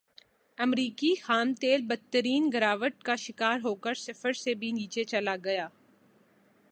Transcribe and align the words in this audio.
امریکی 0.57 1.13
خام 1.15 1.53
تیل 1.53 1.81
بدترین 1.87 2.49
گراوٹ 2.53 3.03
کا 3.03 3.15
شکار 3.15 3.59
ہوکر 3.63 3.93
صفر 3.97 4.33
سے 4.33 4.53
بھی 4.53 4.71
نیچے 4.71 5.03
چلا 5.03 5.35
گیا 5.43 5.67